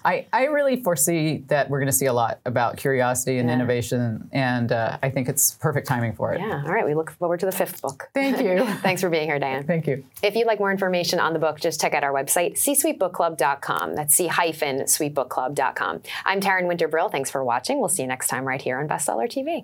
I, 0.03 0.25
I 0.31 0.45
really 0.45 0.81
foresee 0.81 1.43
that 1.47 1.69
we're 1.69 1.79
going 1.79 1.87
to 1.87 1.93
see 1.93 2.05
a 2.05 2.13
lot 2.13 2.39
about 2.45 2.77
curiosity 2.77 3.37
and 3.37 3.49
yeah. 3.49 3.55
innovation, 3.55 4.29
and 4.31 4.71
uh, 4.71 4.97
I 5.03 5.09
think 5.09 5.29
it's 5.29 5.55
perfect 5.55 5.87
timing 5.87 6.13
for 6.13 6.33
it. 6.33 6.39
Yeah, 6.39 6.63
all 6.65 6.71
right. 6.71 6.85
We 6.85 6.95
look 6.95 7.11
forward 7.11 7.39
to 7.41 7.45
the 7.45 7.51
fifth 7.51 7.81
book. 7.81 8.09
Thank 8.13 8.39
you. 8.41 8.65
Thanks 8.77 9.01
for 9.01 9.09
being 9.09 9.27
here, 9.27 9.39
Diane. 9.39 9.65
Thank 9.65 9.87
you. 9.87 10.05
If 10.23 10.35
you'd 10.35 10.47
like 10.47 10.59
more 10.59 10.71
information 10.71 11.19
on 11.19 11.33
the 11.33 11.39
book, 11.39 11.59
just 11.59 11.81
check 11.81 11.93
out 11.93 12.03
our 12.03 12.13
website, 12.13 12.53
csuitebookclub.com. 12.53 13.95
That's 13.95 14.15
c-suitebookclub.com. 14.15 16.01
I'm 16.25 16.39
Taryn 16.39 16.67
Winter 16.67 16.87
Brill. 16.87 17.09
Thanks 17.09 17.29
for 17.29 17.43
watching. 17.43 17.79
We'll 17.79 17.89
see 17.89 18.03
you 18.03 18.07
next 18.07 18.27
time 18.27 18.47
right 18.47 18.61
here 18.61 18.79
on 18.79 18.87
Bestseller 18.87 19.27
TV. 19.27 19.63